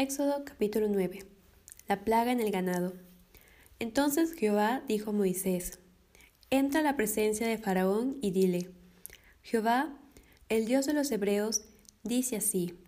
Éxodo 0.00 0.46
capítulo 0.46 0.88
9. 0.88 1.26
La 1.86 2.06
plaga 2.06 2.32
en 2.32 2.40
el 2.40 2.50
ganado. 2.50 2.94
Entonces 3.78 4.32
Jehová 4.32 4.82
dijo 4.88 5.10
a 5.10 5.12
Moisés, 5.12 5.78
Entra 6.48 6.80
a 6.80 6.82
la 6.82 6.96
presencia 6.96 7.46
de 7.46 7.58
Faraón 7.58 8.16
y 8.22 8.30
dile, 8.30 8.70
Jehová, 9.42 9.94
el 10.48 10.64
Dios 10.64 10.86
de 10.86 10.94
los 10.94 11.12
Hebreos, 11.12 11.64
dice 12.02 12.36
así, 12.36 12.78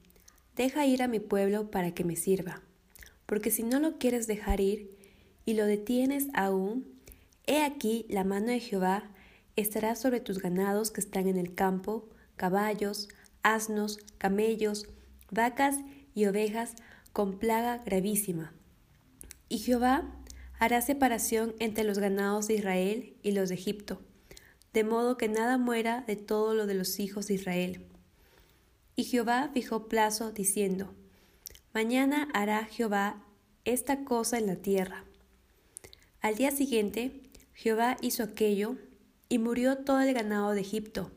Deja 0.57 0.87
ir 0.87 1.03
a 1.03 1.07
mi 1.07 1.21
pueblo 1.21 1.71
para 1.71 1.91
que 1.93 2.03
me 2.03 2.17
sirva, 2.17 2.63
porque 3.27 3.51
si 3.51 3.63
no 3.63 3.79
lo 3.79 3.99
quieres 3.99 4.27
dejar 4.27 4.63
ir 4.63 4.97
y 5.45 5.53
lo 5.53 5.67
detienes 5.67 6.29
aún, 6.33 6.99
he 7.47 7.63
aquí 7.63 8.07
la 8.09 8.25
mano 8.25 8.47
de 8.47 8.61
Jehová 8.61 9.11
estará 9.55 9.97
sobre 9.97 10.21
tus 10.21 10.39
ganados 10.39 10.91
que 10.91 11.03
están 11.03 11.29
en 11.29 11.37
el 11.37 11.55
campo, 11.55 12.09
caballos, 12.37 13.11
asnos, 13.43 13.99
camellos, 14.17 14.89
vacas 15.31 15.77
y 16.15 16.25
ovejas, 16.25 16.75
con 17.13 17.39
plaga 17.39 17.79
gravísima. 17.79 18.53
Y 19.49 19.59
Jehová 19.59 20.11
hará 20.59 20.81
separación 20.81 21.55
entre 21.59 21.85
los 21.85 21.99
ganados 21.99 22.49
de 22.49 22.55
Israel 22.55 23.17
y 23.23 23.33
los 23.33 23.49
de 23.49 23.57
Egipto, 23.57 24.01
de 24.73 24.85
modo 24.85 25.17
que 25.17 25.29
nada 25.29 25.59
muera 25.59 26.05
de 26.07 26.17
todo 26.17 26.55
lo 26.55 26.67
de 26.67 26.75
los 26.75 26.99
hijos 27.01 27.27
de 27.27 27.35
Israel. 27.35 27.87
Y 28.97 29.05
Jehová 29.05 29.51
fijó 29.53 29.89
plazo, 29.89 30.33
diciendo, 30.33 30.95
Mañana 31.75 32.29
hará 32.35 32.65
Jehová 32.65 33.25
esta 33.65 34.05
cosa 34.05 34.39
en 34.39 34.47
la 34.47 34.57
tierra. 34.57 35.05
Al 36.21 36.37
día 36.37 36.51
siguiente, 36.51 37.31
Jehová 37.55 37.97
hizo 38.01 38.23
aquello, 38.23 38.77
y 39.29 39.39
murió 39.39 39.79
todo 39.79 40.01
el 40.03 40.13
ganado 40.13 40.51
de 40.53 40.61
Egipto, 40.61 41.11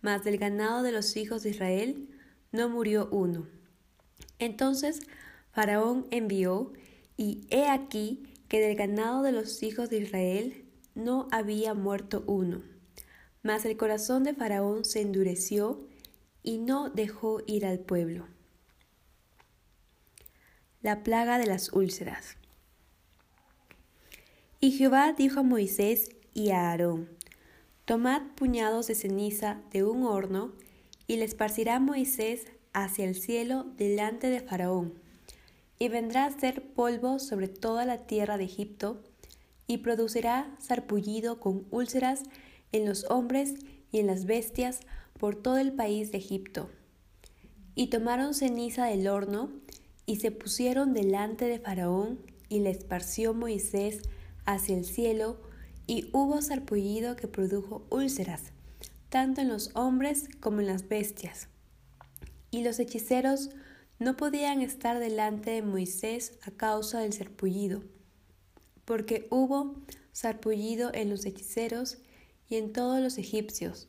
mas 0.00 0.22
del 0.22 0.38
ganado 0.38 0.84
de 0.84 0.92
los 0.92 1.16
hijos 1.16 1.42
de 1.42 1.50
Israel 1.50 2.08
no 2.52 2.68
murió 2.68 3.08
uno. 3.10 3.48
Entonces 4.38 5.00
Faraón 5.58 6.06
envió, 6.12 6.72
y 7.16 7.48
he 7.50 7.66
aquí 7.66 8.22
que 8.46 8.60
del 8.60 8.76
ganado 8.76 9.24
de 9.24 9.32
los 9.32 9.64
hijos 9.64 9.90
de 9.90 9.98
Israel 9.98 10.64
no 10.94 11.26
había 11.32 11.74
muerto 11.74 12.22
uno. 12.28 12.62
Mas 13.42 13.64
el 13.64 13.76
corazón 13.76 14.22
de 14.22 14.34
Faraón 14.34 14.84
se 14.84 15.00
endureció 15.00 15.84
y 16.44 16.58
no 16.58 16.90
dejó 16.90 17.42
ir 17.48 17.66
al 17.66 17.80
pueblo. 17.80 18.28
La 20.80 21.02
plaga 21.02 21.38
de 21.38 21.46
las 21.46 21.72
úlceras. 21.72 22.36
Y 24.60 24.70
Jehová 24.70 25.12
dijo 25.12 25.40
a 25.40 25.42
Moisés 25.42 26.10
y 26.34 26.50
a 26.50 26.70
Aarón, 26.70 27.08
Tomad 27.84 28.22
puñados 28.36 28.86
de 28.86 28.94
ceniza 28.94 29.60
de 29.72 29.82
un 29.82 30.04
horno, 30.04 30.52
y 31.08 31.16
le 31.16 31.24
esparcirá 31.24 31.80
Moisés 31.80 32.46
hacia 32.72 33.06
el 33.06 33.16
cielo 33.16 33.66
delante 33.76 34.30
de 34.30 34.38
Faraón 34.38 35.07
y 35.78 35.88
vendrá 35.88 36.24
a 36.24 36.38
ser 36.38 36.72
polvo 36.72 37.18
sobre 37.18 37.48
toda 37.48 37.84
la 37.84 38.06
tierra 38.06 38.38
de 38.38 38.44
Egipto, 38.44 39.02
y 39.66 39.78
producirá 39.78 40.56
sarpullido 40.58 41.40
con 41.40 41.66
úlceras 41.70 42.22
en 42.72 42.86
los 42.86 43.04
hombres 43.10 43.54
y 43.92 43.98
en 43.98 44.06
las 44.06 44.24
bestias 44.24 44.80
por 45.18 45.36
todo 45.36 45.58
el 45.58 45.72
país 45.72 46.10
de 46.10 46.18
Egipto. 46.18 46.70
Y 47.74 47.88
tomaron 47.88 48.34
ceniza 48.34 48.86
del 48.86 49.08
horno, 49.08 49.50
y 50.06 50.16
se 50.16 50.30
pusieron 50.30 50.94
delante 50.94 51.44
de 51.44 51.58
Faraón, 51.58 52.18
y 52.48 52.60
le 52.60 52.70
esparció 52.70 53.34
Moisés 53.34 54.00
hacia 54.46 54.76
el 54.76 54.86
cielo, 54.86 55.36
y 55.86 56.08
hubo 56.12 56.40
sarpullido 56.40 57.14
que 57.14 57.28
produjo 57.28 57.86
úlceras, 57.90 58.52
tanto 59.10 59.42
en 59.42 59.48
los 59.48 59.70
hombres 59.74 60.28
como 60.40 60.60
en 60.60 60.66
las 60.66 60.88
bestias. 60.88 61.48
Y 62.50 62.62
los 62.62 62.78
hechiceros 62.78 63.50
no 63.98 64.16
podían 64.16 64.62
estar 64.62 64.98
delante 64.98 65.50
de 65.50 65.62
Moisés 65.62 66.38
a 66.42 66.50
causa 66.50 67.00
del 67.00 67.12
sarpullido, 67.12 67.82
porque 68.84 69.26
hubo 69.30 69.76
sarpullido 70.12 70.90
en 70.94 71.10
los 71.10 71.24
hechiceros 71.26 71.98
y 72.48 72.56
en 72.56 72.72
todos 72.72 73.00
los 73.00 73.18
egipcios. 73.18 73.88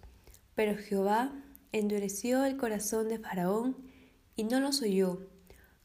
Pero 0.55 0.75
Jehová 0.77 1.31
endureció 1.71 2.43
el 2.45 2.57
corazón 2.57 3.07
de 3.07 3.19
Faraón 3.19 3.77
y 4.35 4.43
no 4.43 4.59
los 4.59 4.81
oyó, 4.81 5.27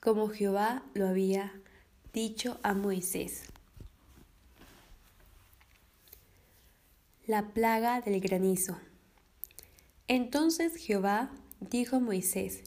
como 0.00 0.28
Jehová 0.28 0.84
lo 0.94 1.06
había 1.06 1.52
dicho 2.12 2.58
a 2.62 2.74
Moisés. 2.74 3.44
La 7.26 7.52
plaga 7.52 8.00
del 8.00 8.20
granizo. 8.20 8.78
Entonces 10.08 10.76
Jehová 10.76 11.30
dijo 11.60 11.96
a 11.96 12.00
Moisés, 12.00 12.62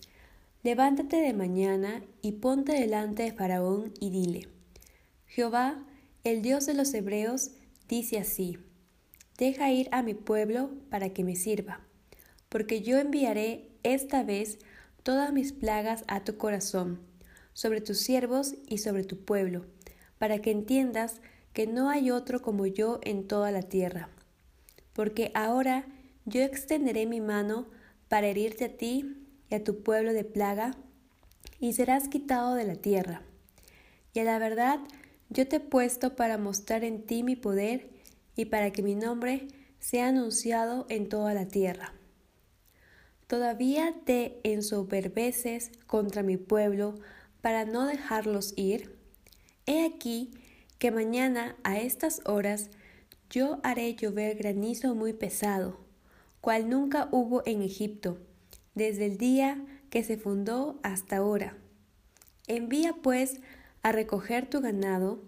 Levántate 0.64 1.18
de 1.18 1.34
mañana 1.34 2.04
y 2.22 2.34
ponte 2.34 2.74
delante 2.74 3.24
de 3.24 3.32
Faraón 3.32 3.94
y 4.00 4.10
dile, 4.10 4.48
Jehová, 5.28 5.86
el 6.24 6.42
Dios 6.42 6.66
de 6.66 6.74
los 6.74 6.94
Hebreos, 6.94 7.52
dice 7.88 8.18
así, 8.18 8.58
Deja 9.38 9.72
ir 9.72 9.88
a 9.92 10.02
mi 10.02 10.16
pueblo 10.16 10.72
para 10.90 11.10
que 11.10 11.24
me 11.24 11.36
sirva, 11.36 11.82
porque 12.50 12.82
yo 12.82 12.98
enviaré 12.98 13.70
esta 13.84 14.24
vez 14.24 14.58
todas 15.04 15.32
mis 15.32 15.54
plagas 15.54 16.04
a 16.08 16.24
tu 16.24 16.38
corazón, 16.38 17.00
sobre 17.54 17.80
tus 17.80 18.00
siervos 18.00 18.56
y 18.68 18.80
sobre 18.80 19.04
tu 19.04 19.24
pueblo, 19.24 19.66
para 20.18 20.40
que 20.40 20.50
entiendas 20.50 21.22
que 21.54 21.68
no 21.68 21.90
hay 21.90 22.10
otro 22.10 22.42
como 22.42 22.66
yo 22.66 23.00
en 23.04 23.28
toda 23.28 23.52
la 23.52 23.62
tierra. 23.62 24.10
Porque 24.94 25.32
ahora 25.36 25.86
yo 26.26 26.42
extenderé 26.42 27.06
mi 27.06 27.22
mano 27.22 27.68
para 28.10 28.28
herirte 28.28 28.66
a 28.66 28.76
ti 28.76 29.27
y 29.50 29.56
a 29.56 29.64
tu 29.64 29.84
pueblo 29.84 30.14
de 30.14 30.24
plaga, 30.24 30.76
y 31.60 31.74
serás 31.74 32.08
quitado 32.08 32.56
de 32.56 32.66
la 32.66 32.76
tierra. 32.76 33.24
Y 34.14 34.20
a 34.20 34.24
la 34.24 34.40
verdad 34.40 34.80
yo 35.30 35.48
te 35.48 35.58
he 35.58 35.60
puesto 35.60 36.16
para 36.16 36.38
mostrar 36.38 36.84
en 36.84 37.06
ti 37.06 37.24
mi 37.24 37.36
poder 37.36 37.90
y 38.36 38.46
para 38.46 38.72
que 38.72 38.84
mi 38.84 38.96
nombre 38.96 39.48
sea 39.80 40.08
anunciado 40.08 40.86
en 40.90 41.10
toda 41.10 41.34
la 41.34 41.48
tierra. 41.48 41.94
Todavía 43.28 43.94
te 44.06 44.40
ensoberbeces 44.44 45.72
contra 45.86 46.24
mi 46.24 46.38
pueblo 46.38 46.96
para 47.42 47.66
no 47.66 47.86
dejarlos 47.86 48.54
ir. 48.56 48.98
He 49.66 49.86
aquí 49.86 50.32
que 50.80 50.92
mañana 50.92 51.58
a 51.64 51.80
estas 51.80 52.22
horas 52.26 52.70
yo 53.30 53.60
haré 53.64 53.96
llover 53.96 54.38
granizo 54.38 54.96
muy 54.96 55.12
pesado, 55.12 55.78
cual 56.40 56.70
nunca 56.70 57.10
hubo 57.12 57.44
en 57.46 57.62
Egipto, 57.62 58.18
desde 58.78 59.08
el 59.08 59.18
día 59.18 59.58
que 59.90 60.04
se 60.04 60.18
fundó 60.18 60.80
hasta 60.84 61.18
ahora. 61.18 61.58
Envía 62.48 62.94
pues 62.94 63.42
a 63.82 63.92
recoger 63.92 64.50
tu 64.50 64.62
ganado 64.62 65.22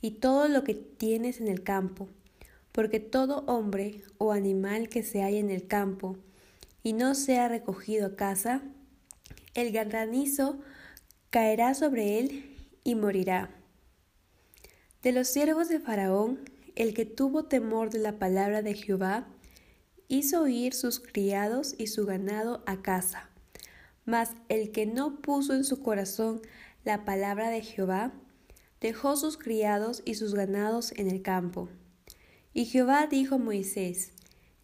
y 0.00 0.12
todo 0.12 0.48
lo 0.48 0.64
que 0.64 0.74
tienes 0.74 1.40
en 1.40 1.48
el 1.48 1.62
campo, 1.62 2.08
porque 2.72 3.00
todo 3.00 3.44
hombre 3.46 4.02
o 4.18 4.32
animal 4.32 4.88
que 4.88 5.02
se 5.02 5.22
halla 5.22 5.38
en 5.38 5.50
el 5.50 5.66
campo 5.66 6.16
y 6.82 6.92
no 6.92 7.14
sea 7.14 7.48
recogido 7.48 8.06
a 8.06 8.16
casa, 8.16 8.62
el 9.54 9.72
granizo 9.72 10.58
caerá 11.30 11.74
sobre 11.74 12.18
él 12.18 12.56
y 12.84 12.94
morirá. 12.94 13.50
De 15.02 15.12
los 15.12 15.28
siervos 15.28 15.68
de 15.68 15.80
Faraón, 15.80 16.40
el 16.74 16.94
que 16.94 17.04
tuvo 17.04 17.44
temor 17.44 17.90
de 17.90 17.98
la 17.98 18.18
palabra 18.18 18.62
de 18.62 18.74
Jehová, 18.74 19.26
hizo 20.08 20.48
ir 20.48 20.74
sus 20.74 21.00
criados 21.00 21.74
y 21.78 21.86
su 21.86 22.06
ganado 22.06 22.62
a 22.66 22.82
casa. 22.82 23.28
Mas 24.04 24.30
el 24.48 24.72
que 24.72 24.86
no 24.86 25.20
puso 25.20 25.54
en 25.54 25.64
su 25.64 25.82
corazón 25.82 26.40
la 26.84 27.04
palabra 27.04 27.50
de 27.50 27.62
Jehová, 27.62 28.12
dejó 28.80 29.16
sus 29.16 29.36
criados 29.36 30.02
y 30.04 30.14
sus 30.14 30.34
ganados 30.34 30.92
en 30.92 31.10
el 31.10 31.22
campo. 31.22 31.68
Y 32.54 32.64
Jehová 32.64 33.06
dijo 33.06 33.36
a 33.36 33.38
Moisés, 33.38 34.12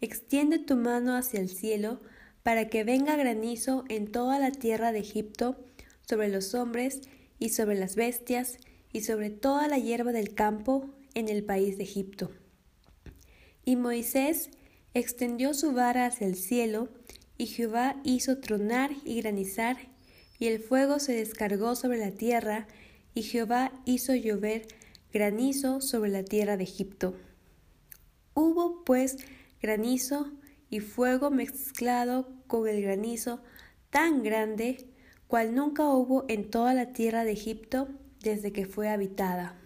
Extiende 0.01 0.59
tu 0.59 0.75
mano 0.75 1.15
hacia 1.15 1.39
el 1.39 1.49
cielo, 1.49 1.99
para 2.43 2.67
que 2.69 2.83
venga 2.83 3.15
granizo 3.15 3.85
en 3.89 4.11
toda 4.11 4.39
la 4.39 4.51
tierra 4.51 4.91
de 4.91 4.99
Egipto, 4.99 5.55
sobre 6.07 6.29
los 6.29 6.53
hombres 6.53 7.01
y 7.39 7.49
sobre 7.49 7.75
las 7.75 7.95
bestias, 7.95 8.57
y 8.91 9.01
sobre 9.01 9.29
toda 9.29 9.67
la 9.67 9.77
hierba 9.77 10.11
del 10.11 10.33
campo 10.33 10.89
en 11.15 11.27
el 11.27 11.43
país 11.43 11.77
de 11.77 11.83
Egipto. 11.83 12.31
Y 13.65 13.75
Moisés 13.75 14.49
extendió 14.95 15.53
su 15.53 15.73
vara 15.73 16.05
hacia 16.05 16.25
el 16.25 16.35
cielo, 16.35 16.87
y 17.37 17.47
Jehová 17.47 17.97
hizo 18.03 18.37
tronar 18.39 18.91
y 19.03 19.21
granizar, 19.21 19.77
y 20.39 20.47
el 20.47 20.59
fuego 20.59 20.99
se 20.99 21.13
descargó 21.13 21.75
sobre 21.75 21.97
la 21.97 22.11
tierra, 22.11 22.65
y 23.13 23.23
Jehová 23.23 23.73
hizo 23.85 24.15
llover 24.15 24.67
granizo 25.11 25.81
sobre 25.81 26.09
la 26.09 26.23
tierra 26.23 26.55
de 26.55 26.63
Egipto. 26.63 27.13
Hubo 28.33 28.83
pues 28.85 29.17
granizo 29.61 30.31
y 30.69 30.79
fuego 30.79 31.29
mezclado 31.29 32.29
con 32.47 32.67
el 32.67 32.81
granizo 32.81 33.41
tan 33.89 34.23
grande 34.23 34.89
cual 35.27 35.55
nunca 35.55 35.89
hubo 35.89 36.23
en 36.29 36.49
toda 36.49 36.73
la 36.73 36.93
tierra 36.93 37.25
de 37.25 37.33
Egipto 37.33 37.89
desde 38.21 38.53
que 38.53 38.65
fue 38.65 38.89
habitada. 38.89 39.59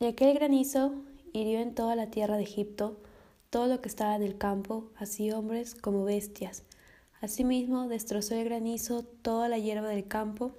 Y 0.00 0.06
aquel 0.06 0.34
granizo 0.34 1.04
hirió 1.32 1.60
en 1.60 1.74
toda 1.74 1.94
la 1.94 2.10
tierra 2.10 2.36
de 2.36 2.42
Egipto 2.42 3.02
todo 3.54 3.68
lo 3.68 3.80
que 3.80 3.88
estaba 3.88 4.16
en 4.16 4.24
el 4.24 4.36
campo, 4.36 4.90
así 4.96 5.30
hombres 5.30 5.76
como 5.76 6.02
bestias. 6.02 6.64
Asimismo 7.20 7.86
destrozó 7.86 8.34
el 8.34 8.44
granizo 8.46 9.04
toda 9.04 9.48
la 9.48 9.58
hierba 9.58 9.90
del 9.90 10.08
campo, 10.08 10.56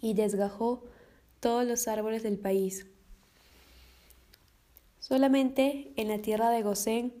y 0.00 0.14
desgajó 0.14 0.82
todos 1.40 1.66
los 1.66 1.88
árboles 1.88 2.22
del 2.22 2.38
país. 2.38 2.86
Solamente 4.98 5.92
en 5.96 6.08
la 6.08 6.22
tierra 6.22 6.48
de 6.48 6.62
Gosén, 6.62 7.12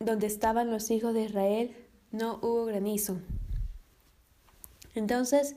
donde 0.00 0.26
estaban 0.26 0.72
los 0.72 0.90
hijos 0.90 1.14
de 1.14 1.26
Israel, 1.26 1.76
no 2.10 2.40
hubo 2.42 2.64
granizo. 2.64 3.20
Entonces 4.96 5.54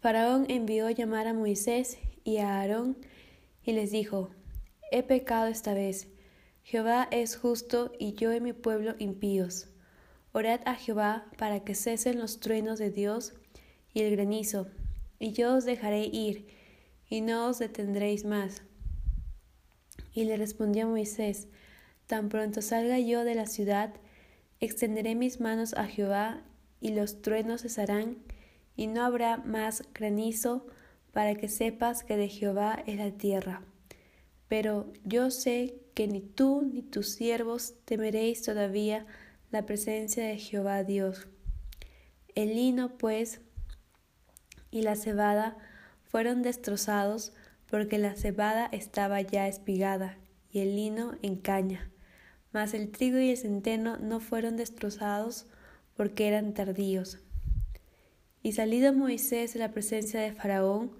Faraón 0.00 0.46
envió 0.48 0.90
llamar 0.90 1.28
a 1.28 1.32
Moisés 1.32 1.98
y 2.24 2.38
a 2.38 2.58
Aarón 2.58 2.96
y 3.62 3.70
les 3.70 3.92
dijo, 3.92 4.30
He 4.90 5.04
pecado 5.04 5.46
esta 5.46 5.74
vez. 5.74 6.08
Jehová 6.64 7.08
es 7.10 7.36
justo 7.36 7.92
y 7.98 8.14
yo 8.14 8.32
y 8.32 8.40
mi 8.40 8.54
pueblo 8.54 8.94
impíos. 8.98 9.68
Orad 10.32 10.62
a 10.64 10.74
Jehová 10.74 11.26
para 11.36 11.60
que 11.60 11.74
cesen 11.74 12.18
los 12.18 12.40
truenos 12.40 12.78
de 12.78 12.90
Dios 12.90 13.34
y 13.92 14.00
el 14.00 14.10
granizo, 14.16 14.68
y 15.18 15.32
yo 15.32 15.54
os 15.54 15.66
dejaré 15.66 16.06
ir, 16.06 16.48
y 17.08 17.20
no 17.20 17.48
os 17.48 17.58
detendréis 17.58 18.24
más. 18.24 18.62
Y 20.14 20.24
le 20.24 20.38
respondió 20.38 20.88
Moisés, 20.88 21.48
Tan 22.06 22.30
pronto 22.30 22.62
salga 22.62 22.98
yo 22.98 23.24
de 23.24 23.34
la 23.34 23.46
ciudad, 23.46 23.94
extenderé 24.58 25.14
mis 25.14 25.40
manos 25.40 25.74
a 25.74 25.86
Jehová, 25.86 26.44
y 26.80 26.94
los 26.94 27.20
truenos 27.20 27.60
cesarán, 27.60 28.16
y 28.74 28.86
no 28.86 29.04
habrá 29.04 29.36
más 29.36 29.82
granizo, 29.92 30.66
para 31.12 31.34
que 31.34 31.48
sepas 31.48 32.04
que 32.04 32.16
de 32.16 32.28
Jehová 32.28 32.82
es 32.86 32.96
la 32.96 33.10
tierra. 33.10 33.62
Pero 34.54 34.86
yo 35.02 35.32
sé 35.32 35.74
que 35.94 36.06
ni 36.06 36.20
tú 36.20 36.62
ni 36.62 36.82
tus 36.82 37.08
siervos 37.08 37.74
temeréis 37.86 38.40
todavía 38.40 39.04
la 39.50 39.66
presencia 39.66 40.24
de 40.24 40.38
Jehová 40.38 40.84
Dios. 40.84 41.26
El 42.36 42.54
lino, 42.54 42.96
pues, 42.96 43.40
y 44.70 44.82
la 44.82 44.94
cebada 44.94 45.56
fueron 46.04 46.42
destrozados 46.42 47.32
porque 47.68 47.98
la 47.98 48.14
cebada 48.14 48.68
estaba 48.70 49.20
ya 49.22 49.48
espigada 49.48 50.18
y 50.52 50.60
el 50.60 50.76
lino 50.76 51.18
en 51.22 51.34
caña. 51.34 51.90
Mas 52.52 52.74
el 52.74 52.92
trigo 52.92 53.18
y 53.18 53.30
el 53.30 53.36
centeno 53.36 53.96
no 53.96 54.20
fueron 54.20 54.56
destrozados 54.56 55.46
porque 55.96 56.28
eran 56.28 56.54
tardíos. 56.54 57.18
Y 58.44 58.52
salido 58.52 58.92
Moisés 58.92 59.54
de 59.54 59.58
la 59.58 59.72
presencia 59.72 60.20
de 60.20 60.30
Faraón 60.30 60.92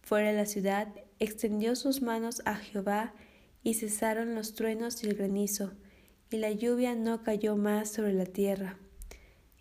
fuera 0.00 0.28
de 0.28 0.36
la 0.38 0.46
ciudad, 0.46 0.88
extendió 1.18 1.76
sus 1.76 2.02
manos 2.02 2.42
a 2.44 2.56
Jehová 2.56 3.14
y 3.62 3.74
cesaron 3.74 4.34
los 4.34 4.54
truenos 4.54 5.02
y 5.02 5.08
el 5.08 5.14
granizo, 5.14 5.72
y 6.30 6.38
la 6.38 6.50
lluvia 6.50 6.94
no 6.94 7.22
cayó 7.22 7.56
más 7.56 7.90
sobre 7.90 8.12
la 8.12 8.26
tierra. 8.26 8.78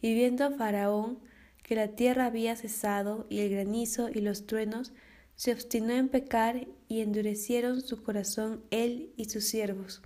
Y 0.01 0.13
viendo 0.13 0.51
Faraón 0.55 1.19
que 1.63 1.75
la 1.75 1.89
tierra 1.89 2.25
había 2.25 2.55
cesado 2.55 3.25
y 3.29 3.39
el 3.39 3.49
granizo 3.49 4.09
y 4.09 4.21
los 4.21 4.45
truenos, 4.45 4.91
se 5.35 5.51
obstinó 5.51 5.93
en 5.93 6.09
pecar 6.09 6.67
y 6.87 7.01
endurecieron 7.01 7.81
su 7.81 8.03
corazón 8.03 8.63
él 8.69 9.13
y 9.15 9.25
sus 9.25 9.45
siervos. 9.45 10.01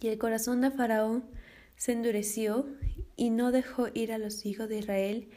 Y 0.00 0.08
el 0.08 0.18
corazón 0.18 0.60
de 0.60 0.70
Faraón 0.70 1.24
se 1.76 1.92
endureció 1.92 2.66
y 3.16 3.30
no 3.30 3.52
dejó 3.52 3.88
ir 3.92 4.12
a 4.12 4.18
los 4.18 4.46
hijos 4.46 4.68
de 4.68 4.78
Israel 4.78 5.28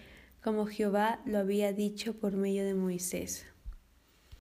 como 0.42 0.66
Jehová 0.66 1.22
lo 1.26 1.40
había 1.40 1.74
dicho 1.74 2.14
por 2.14 2.34
medio 2.34 2.64
de 2.64 2.74
Moisés. 2.74 3.46